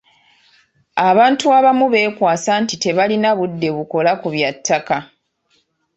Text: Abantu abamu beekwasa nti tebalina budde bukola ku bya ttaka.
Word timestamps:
Abantu 1.09 1.45
abamu 1.57 1.85
beekwasa 1.93 2.51
nti 2.63 2.75
tebalina 2.83 3.29
budde 3.39 3.69
bukola 3.75 4.11
ku 4.21 4.27
bya 4.33 4.49
ttaka. 4.57 4.97